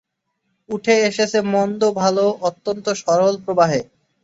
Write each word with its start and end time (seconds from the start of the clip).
উঠে 0.69 0.95
এসেছে 1.09 1.37
মন্দ-ভালো 1.53 2.25
অত্যন্ত 2.47 2.85
সরল 3.01 3.33
প্রবাহে। 3.43 3.81